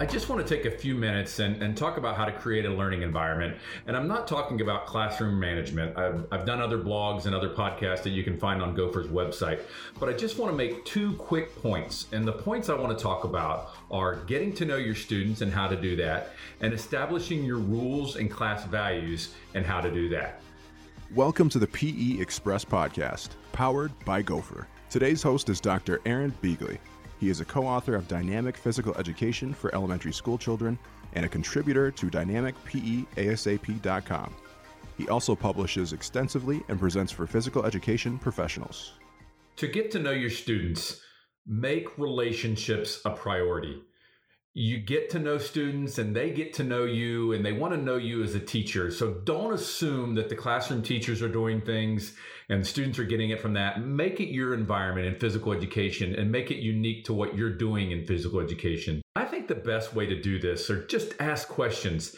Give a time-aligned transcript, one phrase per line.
[0.00, 2.64] I just want to take a few minutes and, and talk about how to create
[2.64, 3.56] a learning environment.
[3.88, 5.98] And I'm not talking about classroom management.
[5.98, 9.58] I've, I've done other blogs and other podcasts that you can find on Gopher's website.
[9.98, 12.06] But I just want to make two quick points.
[12.12, 15.52] And the points I want to talk about are getting to know your students and
[15.52, 16.30] how to do that,
[16.60, 20.40] and establishing your rules and class values and how to do that.
[21.12, 24.68] Welcome to the PE Express podcast, powered by Gopher.
[24.90, 26.00] Today's host is Dr.
[26.06, 26.78] Aaron Beighle.
[27.20, 30.78] He is a co author of Dynamic Physical Education for Elementary School Children
[31.14, 34.34] and a contributor to dynamicpeasap.com.
[34.96, 38.92] He also publishes extensively and presents for physical education professionals.
[39.56, 41.00] To get to know your students,
[41.46, 43.82] make relationships a priority
[44.58, 47.80] you get to know students and they get to know you and they want to
[47.80, 48.90] know you as a teacher.
[48.90, 52.16] So don't assume that the classroom teachers are doing things
[52.48, 53.80] and students are getting it from that.
[53.80, 57.92] Make it your environment in physical education and make it unique to what you're doing
[57.92, 59.00] in physical education.
[59.14, 62.16] I think the best way to do this are just ask questions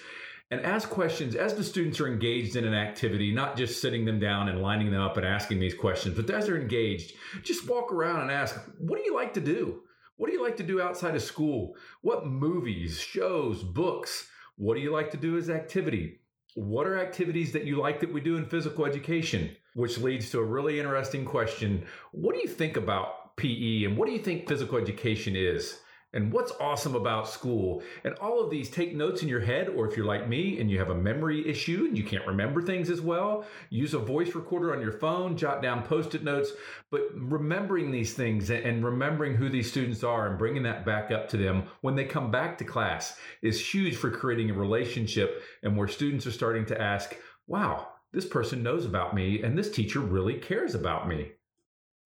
[0.51, 4.19] and ask questions as the students are engaged in an activity, not just sitting them
[4.19, 7.93] down and lining them up and asking these questions, but as they're engaged, just walk
[7.93, 9.83] around and ask, what do you like to do?
[10.21, 11.77] What do you like to do outside of school?
[12.03, 14.29] What movies, shows, books?
[14.57, 16.21] What do you like to do as activity?
[16.55, 19.57] What are activities that you like that we do in physical education?
[19.73, 21.87] Which leads to a really interesting question.
[22.13, 25.81] What do you think about PE and what do you think physical education is?
[26.13, 29.89] And what's awesome about school and all of these take notes in your head or
[29.89, 32.91] if you're like me and you have a memory issue and you can't remember things
[32.91, 36.53] as well use a voice recorder on your phone jot down post-it notes
[36.91, 41.29] but remembering these things and remembering who these students are and bringing that back up
[41.29, 45.77] to them when they come back to class is huge for creating a relationship and
[45.77, 50.01] where students are starting to ask wow this person knows about me and this teacher
[50.01, 51.33] really cares about me.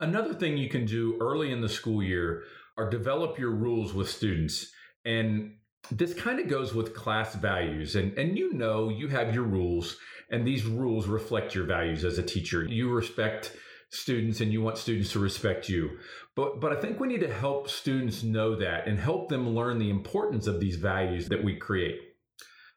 [0.01, 2.43] Another thing you can do early in the school year
[2.77, 4.73] are develop your rules with students.
[5.05, 5.57] And
[5.91, 7.97] this kind of goes with class values.
[7.97, 9.97] And, and you know, you have your rules,
[10.31, 12.65] and these rules reflect your values as a teacher.
[12.65, 13.57] You respect
[13.91, 15.99] students and you want students to respect you.
[16.35, 19.79] But but I think we need to help students know that and help them learn
[19.79, 22.01] the importance of these values that we create.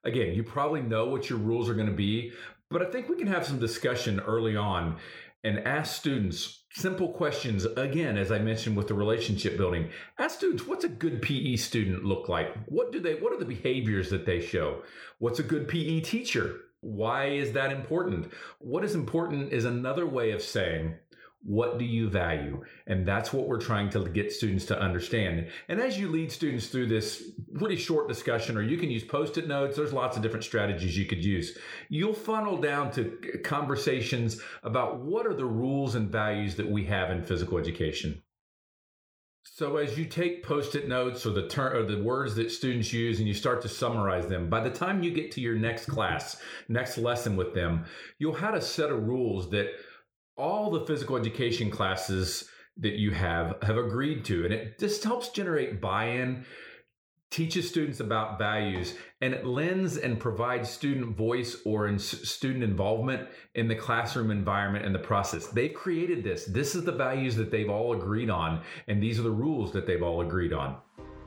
[0.03, 2.31] Again, you probably know what your rules are going to be,
[2.69, 4.97] but I think we can have some discussion early on
[5.43, 9.89] and ask students simple questions again as i mentioned with the relationship building.
[10.19, 12.53] Ask students what's a good pe student look like?
[12.67, 14.83] What do they what are the behaviors that they show?
[15.19, 16.57] What's a good pe teacher?
[16.81, 18.31] Why is that important?
[18.59, 20.95] What is important is another way of saying
[21.43, 22.63] what do you value?
[22.87, 25.47] And that's what we're trying to get students to understand.
[25.69, 29.37] And as you lead students through this pretty short discussion, or you can use post
[29.37, 31.57] it notes, there's lots of different strategies you could use.
[31.89, 37.11] You'll funnel down to conversations about what are the rules and values that we have
[37.11, 38.21] in physical education.
[39.43, 43.19] So as you take post-it notes or the term or the words that students use
[43.19, 46.41] and you start to summarize them, by the time you get to your next class,
[46.67, 47.85] next lesson with them,
[48.19, 49.69] you'll have a set of rules that
[50.37, 54.45] all the physical education classes that you have have agreed to.
[54.45, 56.45] And it just helps generate buy in,
[57.31, 63.27] teaches students about values, and it lends and provides student voice or in student involvement
[63.55, 65.47] in the classroom environment and the process.
[65.47, 66.45] They've created this.
[66.45, 69.87] This is the values that they've all agreed on, and these are the rules that
[69.87, 70.77] they've all agreed on.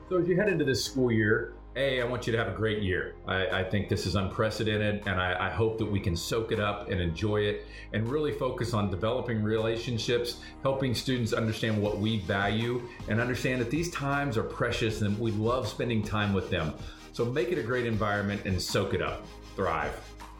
[0.08, 2.56] So as you head into this school year, Hey, I want you to have a
[2.56, 3.14] great year.
[3.28, 6.58] I, I think this is unprecedented, and I, I, hope that we can soak it
[6.58, 12.18] up and enjoy it and really focus on developing relationships, helping students understand what we
[12.22, 16.74] value, and understand that these times are precious and we love spending time with them.
[17.12, 19.24] So make it a great environment and soak it up.
[19.54, 19.94] Thrive.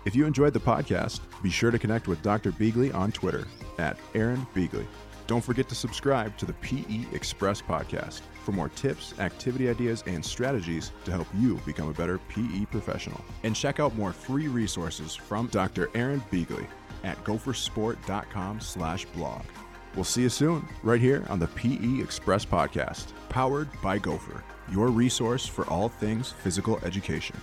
[0.04, 2.50] If you enjoyed the podcast, be sure to connect with Dr.
[2.50, 3.46] Beighle on Twitter
[3.78, 4.84] at Aaron Beighle.
[5.30, 10.24] Don't forget to subscribe to the PE Express podcast for more tips, activity ideas, and
[10.24, 13.24] strategies to help you become a better PE professional.
[13.44, 15.88] And check out more free resources from Dr.
[15.94, 16.66] Aaron Beighle
[17.04, 19.42] at gophersport.com slash blog.
[19.94, 24.42] We'll see you soon, right here on the PE Express podcast, powered by Gopher,
[24.72, 27.36] your resource for all things physical education.